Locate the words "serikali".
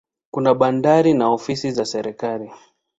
1.85-2.51